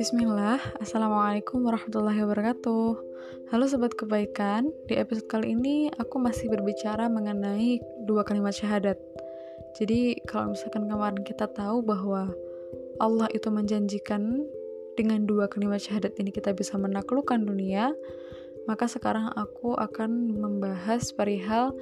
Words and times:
Bismillah, 0.00 0.56
Assalamualaikum 0.80 1.60
warahmatullahi 1.68 2.24
wabarakatuh. 2.24 2.88
Halo 3.52 3.68
Sobat 3.68 3.92
Kebaikan, 3.92 4.72
di 4.88 4.96
episode 4.96 5.28
kali 5.28 5.52
ini 5.52 5.92
aku 6.00 6.16
masih 6.16 6.48
berbicara 6.48 7.12
mengenai 7.12 7.84
dua 8.08 8.24
kalimat 8.24 8.56
syahadat. 8.56 8.96
Jadi 9.76 10.16
kalau 10.24 10.56
misalkan 10.56 10.88
kemarin 10.88 11.20
kita 11.28 11.44
tahu 11.52 11.84
bahwa 11.84 12.32
Allah 13.04 13.28
itu 13.36 13.52
menjanjikan 13.52 14.48
dengan 14.96 15.28
dua 15.28 15.52
kalimat 15.52 15.76
syahadat 15.76 16.16
ini 16.16 16.32
kita 16.32 16.56
bisa 16.56 16.80
menaklukkan 16.80 17.44
dunia 17.44 17.92
Maka 18.64 18.88
sekarang 18.88 19.28
aku 19.36 19.76
akan 19.76 20.40
membahas 20.40 21.12
perihal 21.12 21.76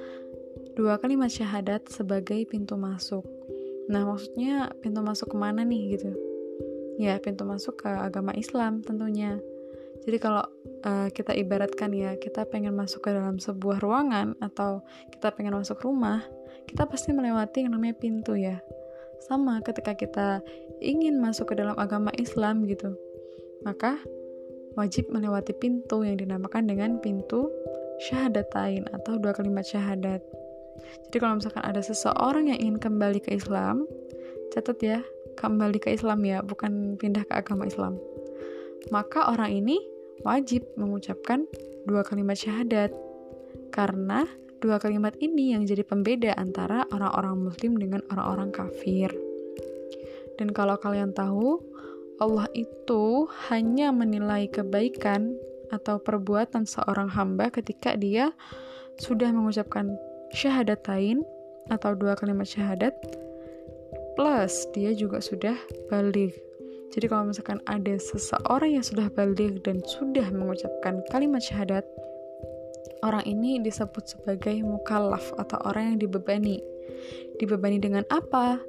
dua 0.75 0.99
kalimat 0.99 1.31
syahadat 1.31 1.87
sebagai 1.87 2.43
pintu 2.43 2.75
masuk 2.75 3.23
Nah 3.91 4.07
maksudnya 4.07 4.71
pintu 4.79 5.03
masuk 5.03 5.33
ke 5.33 5.37
mana 5.39 5.65
nih 5.67 5.97
gitu 5.97 6.11
ya 6.97 7.17
pintu 7.17 7.45
masuk 7.45 7.85
ke 7.85 7.89
agama 7.89 8.33
Islam 8.37 8.85
tentunya. 8.85 9.41
Jadi 10.03 10.17
kalau 10.19 10.43
uh, 10.83 11.07
kita 11.15 11.31
ibaratkan 11.31 11.95
ya, 11.95 12.19
kita 12.19 12.43
pengen 12.43 12.75
masuk 12.75 13.07
ke 13.07 13.09
dalam 13.15 13.39
sebuah 13.39 13.79
ruangan 13.79 14.35
atau 14.43 14.83
kita 15.15 15.31
pengen 15.31 15.55
masuk 15.55 15.79
rumah, 15.79 16.19
kita 16.67 16.83
pasti 16.83 17.15
melewati 17.15 17.63
yang 17.63 17.71
namanya 17.71 17.95
pintu 17.95 18.35
ya. 18.35 18.59
Sama 19.23 19.63
ketika 19.63 19.95
kita 19.95 20.43
ingin 20.83 21.23
masuk 21.23 21.55
ke 21.55 21.55
dalam 21.55 21.79
agama 21.79 22.11
Islam 22.19 22.67
gitu, 22.67 22.99
maka 23.63 23.95
wajib 24.75 25.07
melewati 25.07 25.55
pintu 25.55 26.03
yang 26.03 26.19
dinamakan 26.19 26.67
dengan 26.67 26.99
pintu 26.99 27.47
syahadatain 28.03 28.83
atau 28.91 29.15
dua 29.15 29.31
kalimat 29.31 29.63
syahadat. 29.63 30.19
Jadi 31.09 31.17
kalau 31.21 31.37
misalkan 31.37 31.63
ada 31.63 31.81
seseorang 31.81 32.49
yang 32.49 32.59
ingin 32.59 32.77
kembali 32.81 33.19
ke 33.21 33.37
Islam, 33.37 33.85
catat 34.53 34.77
ya, 34.81 34.99
kembali 35.37 35.77
ke 35.81 35.93
Islam 35.93 36.25
ya, 36.25 36.41
bukan 36.41 36.97
pindah 36.97 37.25
ke 37.25 37.33
agama 37.37 37.69
Islam. 37.69 37.97
Maka 38.89 39.31
orang 39.31 39.53
ini 39.53 39.79
wajib 40.25 40.65
mengucapkan 40.77 41.45
dua 41.85 42.01
kalimat 42.05 42.37
syahadat. 42.37 42.91
Karena 43.73 44.25
dua 44.61 44.77
kalimat 44.77 45.17
ini 45.17 45.57
yang 45.57 45.65
jadi 45.65 45.81
pembeda 45.81 46.37
antara 46.37 46.85
orang-orang 46.93 47.49
muslim 47.49 47.77
dengan 47.77 48.05
orang-orang 48.13 48.53
kafir. 48.53 49.09
Dan 50.37 50.49
kalau 50.53 50.77
kalian 50.77 51.13
tahu, 51.13 51.61
Allah 52.21 52.47
itu 52.53 53.27
hanya 53.49 53.89
menilai 53.89 54.49
kebaikan 54.49 55.33
atau 55.73 55.97
perbuatan 55.97 56.69
seorang 56.69 57.09
hamba 57.09 57.49
ketika 57.49 57.97
dia 57.97 58.31
sudah 59.01 59.33
mengucapkan 59.33 59.97
syahadatain 60.33 61.21
atau 61.71 61.95
dua 61.95 62.17
kalimat 62.19 62.43
syahadat 62.49 62.91
plus 64.13 64.69
dia 64.73 64.93
juga 64.93 65.21
sudah 65.21 65.57
balik. 65.89 66.33
Jadi 66.93 67.09
kalau 67.09 67.33
misalkan 67.33 67.57
ada 67.65 67.97
seseorang 67.97 68.77
yang 68.77 68.85
sudah 68.85 69.09
balik 69.09 69.65
dan 69.65 69.81
sudah 69.81 70.29
mengucapkan 70.29 71.01
kalimat 71.09 71.41
syahadat, 71.41 71.81
orang 73.01 73.25
ini 73.25 73.57
disebut 73.57 74.05
sebagai 74.05 74.61
mukallaf 74.61 75.33
atau 75.41 75.57
orang 75.65 75.97
yang 75.97 76.05
dibebani. 76.05 76.61
Dibebani 77.41 77.81
dengan 77.81 78.05
apa? 78.13 78.61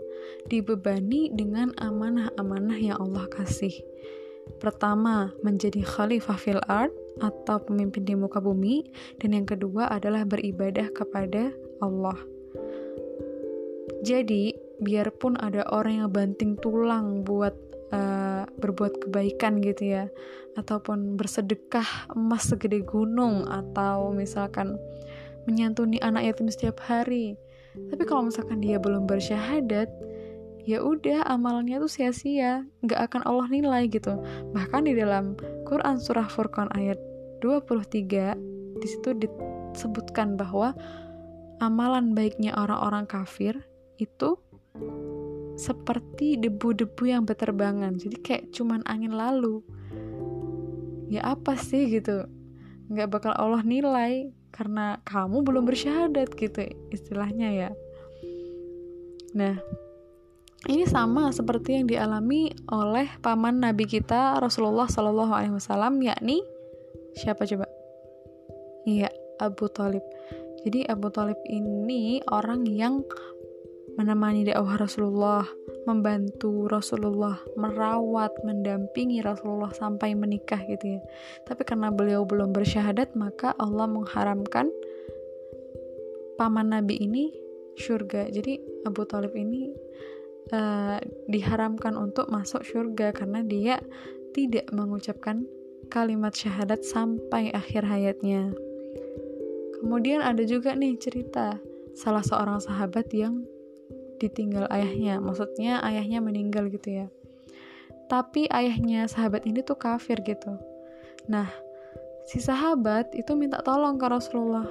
Dibebani 0.48 1.36
dengan 1.36 1.76
amanah-amanah 1.76 2.80
yang 2.80 2.96
Allah 2.96 3.28
kasih. 3.28 3.76
Pertama, 4.56 5.36
menjadi 5.44 5.84
khalifah 5.84 6.40
fil 6.40 6.64
art 6.64 6.92
atau 7.22 7.62
pemimpin 7.62 8.02
di 8.02 8.14
muka 8.18 8.42
bumi 8.42 8.82
dan 9.22 9.36
yang 9.36 9.46
kedua 9.46 9.90
adalah 9.90 10.26
beribadah 10.26 10.90
kepada 10.90 11.54
Allah. 11.78 12.18
Jadi, 14.04 14.52
biarpun 14.82 15.38
ada 15.38 15.64
orang 15.70 16.04
yang 16.04 16.10
banting 16.10 16.58
tulang 16.58 17.22
buat 17.22 17.54
uh, 17.94 18.44
berbuat 18.58 19.06
kebaikan 19.06 19.62
gitu 19.62 19.94
ya 19.96 20.04
ataupun 20.54 21.18
bersedekah 21.18 22.10
emas 22.14 22.46
segede 22.50 22.82
gunung 22.82 23.46
atau 23.46 24.14
misalkan 24.14 24.78
menyantuni 25.46 25.98
anak 26.02 26.30
yatim 26.30 26.48
setiap 26.50 26.78
hari 26.84 27.38
tapi 27.90 28.06
kalau 28.06 28.30
misalkan 28.30 28.62
dia 28.62 28.78
belum 28.78 29.10
bersyahadat 29.10 29.90
ya 30.64 30.80
udah 30.80 31.28
amalannya 31.28 31.80
tuh 31.84 31.92
sia-sia. 31.92 32.64
Nggak 32.80 33.00
akan 33.12 33.22
Allah 33.28 33.46
nilai 33.52 33.84
gitu. 33.88 34.16
Bahkan 34.56 34.88
di 34.88 34.96
dalam 34.96 35.36
Quran 35.68 36.00
surah 36.00 36.28
Furqan 36.28 36.72
ayat 36.72 36.96
23 37.44 38.80
di 38.80 38.86
situ 38.88 39.10
disebutkan 39.16 40.40
bahwa 40.40 40.72
amalan 41.60 42.16
baiknya 42.16 42.56
orang-orang 42.56 43.04
kafir 43.04 43.60
itu 44.00 44.36
seperti 45.54 46.40
debu-debu 46.40 47.04
yang 47.06 47.22
berterbangan. 47.22 47.94
Jadi 47.94 48.16
kayak 48.18 48.44
cuman 48.50 48.82
angin 48.88 49.14
lalu. 49.14 49.62
Ya 51.12 51.22
apa 51.36 51.54
sih 51.54 51.86
gitu? 51.92 52.26
Nggak 52.90 53.08
bakal 53.12 53.32
Allah 53.36 53.62
nilai 53.62 54.34
karena 54.50 54.98
kamu 55.06 55.46
belum 55.46 55.66
bersyahadat 55.66 56.34
gitu 56.34 56.74
istilahnya 56.90 57.48
ya. 57.54 57.70
Nah 59.34 59.58
ini 60.68 60.84
sama 60.88 61.30
seperti 61.30 61.80
yang 61.80 61.86
dialami 61.88 62.52
oleh 62.72 63.08
paman 63.20 63.60
Nabi 63.60 63.84
kita 63.84 64.40
Rasulullah 64.40 64.88
Shallallahu 64.88 65.32
Alaihi 65.32 65.54
Wasallam 65.54 66.00
yakni 66.00 66.40
siapa 67.16 67.44
coba 67.44 67.68
iya 68.88 69.08
Abu 69.40 69.68
Talib 69.68 70.02
jadi 70.64 70.88
Abu 70.88 71.12
Talib 71.12 71.36
ini 71.44 72.24
orang 72.32 72.64
yang 72.64 73.04
menemani 73.94 74.48
dakwah 74.48 74.80
Rasulullah, 74.80 75.46
membantu 75.86 76.66
Rasulullah, 76.66 77.38
merawat, 77.54 78.32
mendampingi 78.42 79.22
Rasulullah 79.22 79.70
sampai 79.70 80.16
menikah 80.18 80.58
gitu 80.66 80.98
ya. 80.98 81.00
Tapi 81.46 81.62
karena 81.62 81.92
beliau 81.94 82.26
belum 82.26 82.50
bersyahadat, 82.50 83.14
maka 83.14 83.54
Allah 83.60 83.86
mengharamkan 83.86 84.72
paman 86.40 86.74
Nabi 86.74 86.98
ini 86.98 87.30
surga. 87.78 88.32
Jadi 88.32 88.58
Abu 88.88 89.06
Talib 89.06 89.36
ini 89.36 89.70
uh, 90.52 90.98
diharamkan 91.30 91.96
untuk 91.96 92.28
masuk 92.28 92.66
surga 92.66 93.14
karena 93.14 93.40
dia 93.46 93.80
tidak 94.34 94.68
mengucapkan 94.74 95.46
kalimat 95.88 96.34
syahadat 96.34 96.82
sampai 96.82 97.54
akhir 97.54 97.86
hayatnya. 97.86 98.52
Kemudian 99.78 100.24
ada 100.24 100.42
juga 100.42 100.74
nih 100.74 100.96
cerita 100.98 101.60
salah 101.94 102.24
seorang 102.24 102.58
sahabat 102.58 103.12
yang 103.14 103.46
ditinggal 104.18 104.66
ayahnya. 104.72 105.22
Maksudnya 105.22 105.80
ayahnya 105.86 106.18
meninggal 106.24 106.66
gitu 106.72 107.04
ya. 107.04 107.06
Tapi 108.10 108.50
ayahnya 108.50 109.06
sahabat 109.08 109.46
ini 109.46 109.62
tuh 109.62 109.78
kafir 109.78 110.20
gitu. 110.24 110.56
Nah 111.30 111.48
si 112.24 112.40
sahabat 112.40 113.12
itu 113.12 113.36
minta 113.36 113.60
tolong 113.60 114.00
ke 114.00 114.06
Rasulullah 114.08 114.66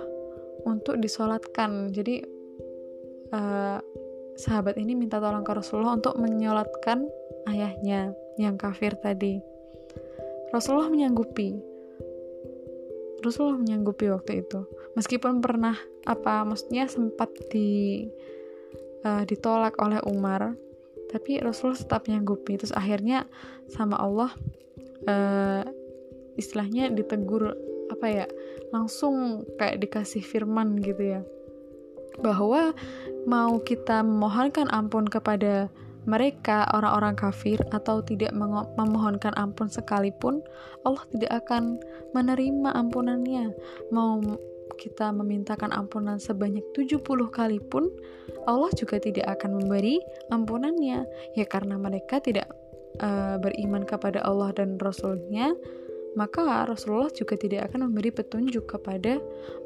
untuk 0.66 0.98
disolatkan. 0.98 1.94
Jadi 1.94 2.26
uh, 3.34 3.80
sahabat 4.40 4.78
ini 4.82 4.98
minta 4.98 5.22
tolong 5.22 5.46
ke 5.46 5.52
Rasulullah 5.54 5.98
untuk 5.98 6.18
menyolatkan 6.18 7.06
ayahnya 7.50 8.14
yang 8.38 8.58
kafir 8.58 8.98
tadi. 8.98 9.40
Rasulullah 10.54 10.90
menyanggupi. 10.90 11.58
Rasulullah 13.24 13.58
menyanggupi 13.58 14.12
waktu 14.12 14.46
itu. 14.46 14.68
Meskipun 14.94 15.42
pernah 15.42 15.78
apa 16.04 16.44
maksudnya 16.44 16.86
sempat 16.92 17.32
di 17.50 18.04
uh, 19.08 19.24
ditolak 19.24 19.80
oleh 19.80 20.00
Umar 20.04 20.56
tapi 21.14 21.38
Rasulullah 21.38 21.78
tetap 21.78 22.10
nyanggupi 22.10 22.58
terus 22.58 22.74
akhirnya 22.74 23.30
sama 23.70 24.02
Allah 24.02 24.34
uh, 25.06 25.64
istilahnya 26.36 26.90
ditegur 26.90 27.54
apa 27.94 28.06
ya 28.10 28.26
langsung 28.74 29.46
kayak 29.62 29.78
dikasih 29.86 30.26
firman 30.26 30.82
gitu 30.82 31.20
ya 31.20 31.22
bahwa 32.22 32.76
mau 33.26 33.58
kita 33.64 34.04
memohonkan 34.04 34.68
ampun 34.70 35.08
kepada 35.08 35.72
mereka 36.04 36.68
orang-orang 36.76 37.16
kafir 37.16 37.60
atau 37.72 38.04
tidak 38.04 38.36
memohonkan 38.76 39.32
ampun 39.40 39.72
sekalipun 39.72 40.44
Allah 40.84 41.04
tidak 41.16 41.32
akan 41.48 41.80
menerima 42.12 42.76
ampunannya. 42.76 43.56
Mau 43.96 44.20
kita 44.76 45.14
memintakan 45.16 45.72
ampunan 45.72 46.20
sebanyak 46.20 46.66
70 46.76 47.00
kali 47.32 47.62
pun 47.64 47.88
Allah 48.44 48.68
juga 48.76 49.00
tidak 49.00 49.40
akan 49.40 49.64
memberi 49.64 50.04
ampunannya. 50.28 51.08
Ya 51.40 51.46
karena 51.48 51.80
mereka 51.80 52.20
tidak 52.20 52.52
uh, 53.00 53.40
beriman 53.40 53.88
kepada 53.88 54.20
Allah 54.28 54.52
dan 54.52 54.76
Rasulnya 54.76 55.56
maka 56.14 56.70
Rasulullah 56.70 57.10
juga 57.10 57.34
tidak 57.38 57.72
akan 57.72 57.90
memberi 57.90 58.14
petunjuk 58.14 58.70
kepada 58.70 59.18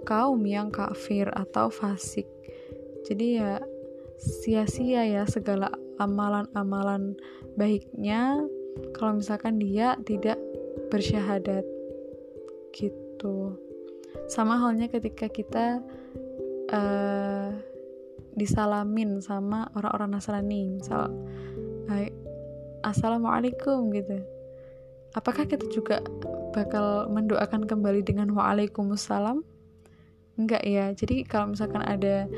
kaum 0.08 0.40
yang 0.48 0.72
kafir 0.72 1.28
atau 1.36 1.68
fasik. 1.68 2.28
Jadi 3.08 3.40
ya 3.40 3.60
sia-sia 4.18 5.06
ya 5.06 5.24
segala 5.28 5.72
amalan-amalan 6.00 7.16
baiknya 7.60 8.42
kalau 8.96 9.20
misalkan 9.20 9.60
dia 9.60 9.98
tidak 10.08 10.40
bersyahadat 10.88 11.66
gitu. 12.72 13.58
Sama 14.28 14.60
halnya 14.60 14.88
ketika 14.92 15.28
kita 15.32 15.84
uh, 16.72 17.50
disalamin 18.38 19.18
sama 19.24 19.68
orang-orang 19.74 20.14
Nasrani 20.14 20.78
misal 20.78 21.10
assalamualaikum 22.86 23.90
gitu 23.92 24.37
apakah 25.18 25.50
kita 25.50 25.66
juga 25.74 26.06
bakal 26.54 27.10
mendoakan 27.10 27.66
kembali 27.66 28.06
dengan 28.06 28.30
waalaikumsalam? 28.38 29.42
Enggak 30.38 30.62
ya. 30.62 30.94
Jadi 30.94 31.26
kalau 31.26 31.58
misalkan 31.58 31.82
ada 31.82 32.30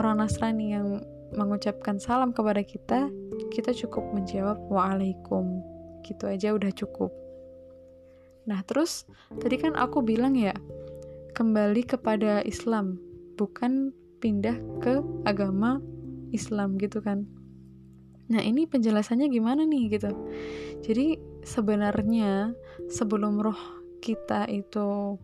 orang 0.00 0.24
Nasrani 0.24 0.72
yang 0.72 1.04
mengucapkan 1.36 2.00
salam 2.00 2.32
kepada 2.32 2.64
kita 2.64 3.12
kita 3.52 3.76
cukup 3.76 4.08
menjawab 4.16 4.56
waalaikum. 4.72 5.60
Gitu 6.00 6.24
aja 6.24 6.56
udah 6.56 6.72
cukup. 6.72 7.12
Nah 8.48 8.64
terus 8.64 9.04
tadi 9.36 9.60
kan 9.60 9.76
aku 9.76 10.00
bilang 10.00 10.32
ya 10.32 10.56
kembali 11.36 11.84
kepada 11.84 12.40
Islam 12.48 12.96
bukan 13.36 13.92
pindah 14.24 14.56
ke 14.80 15.04
agama 15.28 15.84
Islam 16.32 16.80
gitu 16.80 17.04
kan. 17.04 17.28
Nah 18.32 18.40
ini 18.40 18.64
penjelasannya 18.64 19.28
gimana 19.28 19.68
nih 19.68 19.98
gitu? 19.98 20.10
Jadi 20.82 21.35
sebenarnya 21.46 22.50
sebelum 22.90 23.38
roh 23.38 23.62
kita 24.02 24.50
itu 24.50 25.16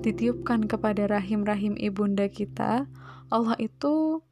ditiupkan 0.00 0.70
kepada 0.70 1.10
rahim-rahim 1.10 1.74
ibunda 1.76 2.30
kita 2.30 2.86
Allah 3.34 3.58
itu 3.58 4.22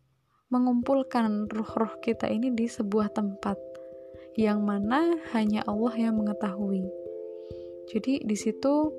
mengumpulkan 0.55 1.50
ruh-ruh 1.50 1.99
kita 2.05 2.31
ini 2.31 2.55
di 2.55 2.71
sebuah 2.71 3.11
tempat 3.11 3.59
yang 4.37 4.65
mana 4.65 5.17
hanya 5.33 5.65
Allah 5.65 5.93
yang 5.97 6.21
mengetahui. 6.21 6.85
Jadi 7.89 8.23
di 8.25 8.37
situ 8.37 8.93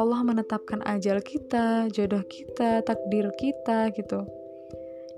Allah 0.00 0.24
menetapkan 0.24 0.80
ajal 0.88 1.20
kita, 1.20 1.90
jodoh 1.92 2.24
kita, 2.24 2.80
takdir 2.86 3.28
kita 3.36 3.92
gitu. 3.92 4.24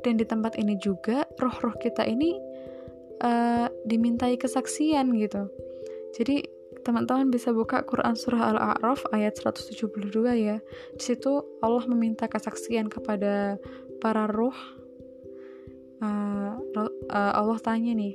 Dan 0.03 0.21
di 0.21 0.25
tempat 0.26 0.56
ini 0.61 0.76
juga 0.81 1.25
roh-roh 1.38 1.76
kita 1.81 2.05
ini 2.05 2.37
uh, 3.25 3.69
dimintai 3.87 4.37
kesaksian 4.37 5.17
gitu. 5.17 5.49
Jadi 6.17 6.44
teman-teman 6.85 7.33
bisa 7.33 7.51
buka 7.51 7.83
Quran 7.89 8.15
surah 8.15 8.55
Al-A'raf 8.55 9.09
ayat 9.17 9.41
172 9.41 9.89
ya. 10.37 10.61
Di 10.95 11.03
situ 11.03 11.41
Allah 11.65 11.85
meminta 11.89 12.29
kesaksian 12.29 12.93
kepada 12.93 13.57
para 13.99 14.29
roh 14.29 14.55
uh, 16.05 16.53
uh, 16.77 17.33
Allah 17.35 17.59
tanya 17.65 17.97
nih, 17.97 18.15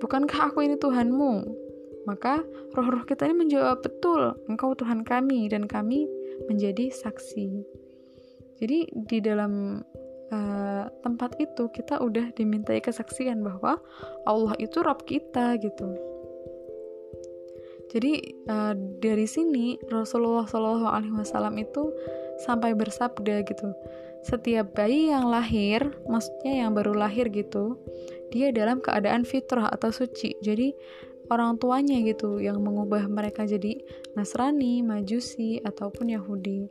bukankah 0.00 0.50
aku 0.50 0.64
ini 0.64 0.80
Tuhanmu? 0.80 1.64
Maka 2.06 2.46
roh-roh 2.72 3.02
kita 3.02 3.26
ini 3.26 3.34
menjawab, 3.34 3.82
betul, 3.82 4.38
engkau 4.46 4.78
Tuhan 4.78 5.02
kami 5.02 5.50
dan 5.50 5.66
kami 5.66 6.06
menjadi 6.46 6.86
saksi. 6.94 7.66
Jadi 8.62 8.88
di 8.94 9.18
dalam 9.18 9.82
uh, 10.30 10.84
tempat 11.02 11.34
itu 11.42 11.66
kita 11.74 11.98
udah 11.98 12.30
dimintai 12.32 12.78
kesaksian 12.78 13.42
bahwa 13.42 13.82
Allah 14.22 14.54
itu 14.62 14.78
Rabb 14.80 15.02
kita 15.02 15.58
gitu. 15.58 16.15
Jadi 17.86 18.34
uh, 18.50 18.74
dari 18.98 19.26
sini 19.30 19.78
Rasulullah 19.86 20.44
Shallallahu 20.46 20.86
Alaihi 20.90 21.14
Wasallam 21.14 21.54
itu 21.62 21.94
sampai 22.42 22.74
bersabda 22.74 23.46
gitu, 23.46 23.72
setiap 24.26 24.74
bayi 24.74 25.14
yang 25.14 25.30
lahir, 25.30 25.94
maksudnya 26.10 26.66
yang 26.66 26.74
baru 26.74 26.92
lahir 26.98 27.30
gitu, 27.30 27.78
dia 28.34 28.50
dalam 28.50 28.82
keadaan 28.82 29.22
fitrah 29.22 29.70
atau 29.70 29.94
suci. 29.94 30.34
Jadi 30.42 30.74
orang 31.30 31.58
tuanya 31.62 32.02
gitu 32.02 32.42
yang 32.42 32.58
mengubah 32.60 33.06
mereka 33.06 33.46
jadi 33.46 33.78
Nasrani, 34.18 34.82
Majusi 34.82 35.62
ataupun 35.62 36.10
Yahudi. 36.10 36.66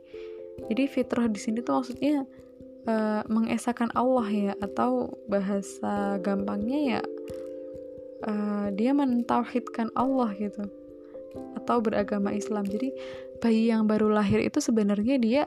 Jadi 0.68 0.84
fitrah 0.88 1.28
di 1.28 1.40
sini 1.40 1.60
tuh 1.60 1.80
maksudnya 1.80 2.24
uh, 2.88 3.22
mengesahkan 3.28 3.92
Allah 3.92 4.28
ya 4.30 4.52
atau 4.62 5.12
bahasa 5.28 6.16
gampangnya 6.22 6.80
ya 6.96 7.02
uh, 8.24 8.68
dia 8.72 8.96
mentauhidkan 8.96 9.92
Allah 9.92 10.32
gitu 10.38 10.64
atau 11.66 11.82
beragama 11.82 12.30
Islam. 12.30 12.62
Jadi 12.62 12.94
bayi 13.42 13.74
yang 13.74 13.90
baru 13.90 14.06
lahir 14.06 14.38
itu 14.38 14.62
sebenarnya 14.62 15.18
dia 15.18 15.42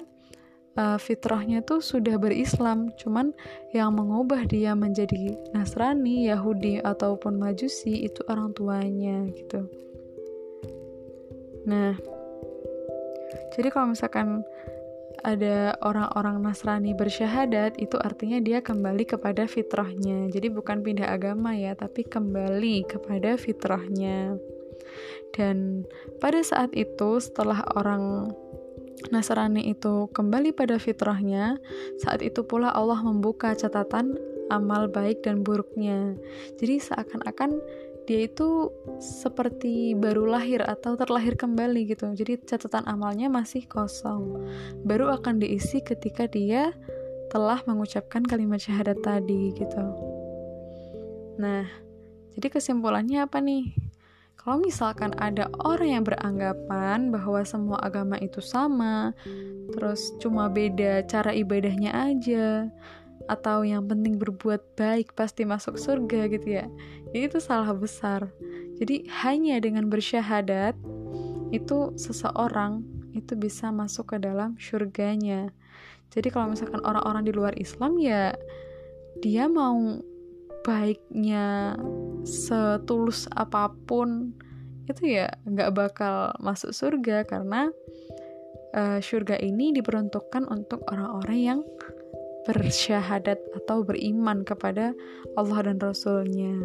uh, 0.75 0.99
fitrahnya 0.99 1.63
tuh 1.63 1.79
sudah 1.79 2.19
berislam, 2.19 2.91
cuman 2.99 3.31
yang 3.71 3.95
mengubah 3.95 4.43
dia 4.45 4.75
menjadi 4.75 5.39
Nasrani, 5.55 6.27
Yahudi 6.27 6.83
ataupun 6.83 7.39
Majusi 7.39 8.03
itu 8.03 8.19
orang 8.27 8.51
tuanya 8.51 9.23
gitu. 9.31 9.63
Nah, 11.63 11.95
jadi 13.55 13.67
kalau 13.71 13.95
misalkan 13.95 14.43
ada 15.19 15.75
orang-orang 15.83 16.39
Nasrani 16.39 16.95
bersyahadat 16.95 17.75
itu 17.75 17.99
artinya 17.99 18.39
dia 18.39 18.63
kembali 18.63 19.03
kepada 19.03 19.43
fitrahnya. 19.51 20.31
Jadi 20.31 20.47
bukan 20.47 20.79
pindah 20.79 21.11
agama 21.11 21.51
ya, 21.51 21.75
tapi 21.75 22.07
kembali 22.07 22.87
kepada 22.87 23.35
fitrahnya. 23.35 24.39
Dan 25.35 25.85
pada 26.17 26.41
saat 26.41 26.73
itu 26.73 27.21
setelah 27.21 27.61
orang 27.77 28.33
Nasrani 29.07 29.71
itu 29.71 30.11
kembali 30.11 30.51
pada 30.51 30.75
fitrahnya, 30.75 31.55
saat 32.03 32.19
itu 32.19 32.43
pula 32.43 32.67
Allah 32.75 32.99
membuka 32.99 33.55
catatan 33.55 34.19
amal 34.51 34.91
baik 34.91 35.23
dan 35.23 35.39
buruknya. 35.39 36.19
Jadi 36.59 36.83
seakan-akan 36.83 37.55
dia 38.09 38.25
itu 38.25 38.73
seperti 38.99 39.93
baru 39.93 40.27
lahir 40.27 40.65
atau 40.65 40.97
terlahir 40.97 41.37
kembali 41.39 41.93
gitu. 41.93 42.11
Jadi 42.11 42.41
catatan 42.43 42.83
amalnya 42.89 43.31
masih 43.31 43.69
kosong. 43.69 44.49
Baru 44.83 45.07
akan 45.13 45.39
diisi 45.39 45.79
ketika 45.79 46.27
dia 46.27 46.73
telah 47.29 47.61
mengucapkan 47.69 48.25
kalimat 48.25 48.57
syahadat 48.57 48.99
tadi 49.05 49.53
gitu. 49.53 49.85
Nah, 51.37 51.69
jadi 52.33 52.49
kesimpulannya 52.49 53.23
apa 53.23 53.39
nih? 53.39 53.88
Kalau 54.39 54.55
misalkan 54.63 55.11
ada 55.19 55.51
orang 55.67 55.99
yang 55.99 56.03
beranggapan 56.07 57.11
bahwa 57.11 57.43
semua 57.43 57.75
agama 57.83 58.15
itu 58.23 58.39
sama, 58.39 59.11
terus 59.75 60.15
cuma 60.23 60.47
beda 60.47 61.03
cara 61.11 61.35
ibadahnya 61.35 61.91
aja, 61.91 62.71
atau 63.27 63.67
yang 63.67 63.83
penting 63.85 64.15
berbuat 64.15 64.79
baik 64.79 65.11
pasti 65.11 65.43
masuk 65.43 65.75
surga 65.75 66.31
gitu 66.31 66.55
ya, 66.55 66.65
itu 67.11 67.37
salah 67.43 67.75
besar. 67.75 68.31
Jadi 68.79 69.11
hanya 69.27 69.59
dengan 69.59 69.91
bersyahadat 69.91 70.73
itu 71.51 71.91
seseorang 71.99 72.79
itu 73.11 73.35
bisa 73.35 73.75
masuk 73.75 74.15
ke 74.15 74.17
dalam 74.23 74.55
surganya. 74.55 75.51
Jadi 76.15 76.31
kalau 76.31 76.55
misalkan 76.55 76.79
orang-orang 76.87 77.27
di 77.27 77.33
luar 77.35 77.53
Islam 77.59 77.99
ya 77.99 78.33
dia 79.19 79.51
mau 79.51 79.99
baiknya 80.63 81.75
setulus 82.29 83.25
apa 83.33 83.73
pun 83.89 84.37
itu 84.89 85.21
ya 85.21 85.29
nggak 85.45 85.73
bakal 85.73 86.33
masuk 86.41 86.73
surga 86.73 87.25
karena 87.25 87.69
uh, 88.73 88.97
surga 89.01 89.37
ini 89.41 89.73
diperuntukkan 89.73 90.49
untuk 90.49 90.81
orang-orang 90.89 91.39
yang 91.39 91.59
bersyahadat 92.49 93.37
atau 93.53 93.85
beriman 93.85 94.41
kepada 94.41 94.97
Allah 95.37 95.59
dan 95.69 95.77
Rasulnya. 95.77 96.57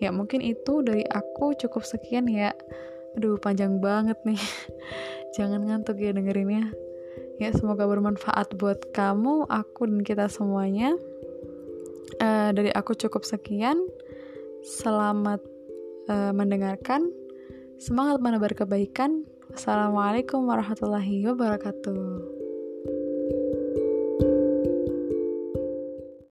Ya 0.00 0.12
mungkin 0.12 0.44
itu 0.44 0.84
dari 0.84 1.04
aku 1.08 1.56
cukup 1.56 1.84
sekian 1.84 2.28
ya. 2.28 2.52
Aduh 3.16 3.40
panjang 3.40 3.80
banget 3.80 4.16
nih. 4.24 4.40
Jangan 5.36 5.64
ngantuk 5.64 6.00
ya 6.00 6.12
dengerinnya. 6.16 6.72
Ya 7.36 7.52
semoga 7.52 7.84
bermanfaat 7.84 8.56
buat 8.56 8.92
kamu 8.96 9.48
aku 9.48 9.88
dan 9.88 10.00
kita 10.04 10.26
semuanya. 10.32 10.96
Uh, 12.16 12.54
dari 12.56 12.72
aku 12.72 12.96
cukup 12.96 13.28
sekian. 13.28 13.76
Selamat 14.66 15.38
uh, 16.10 16.34
mendengarkan. 16.34 17.06
Semangat 17.78 18.18
menebar 18.18 18.50
kebaikan. 18.50 19.22
Wassalamualaikum 19.54 20.42
warahmatullahi 20.42 21.22
wabarakatuh. 21.22 22.35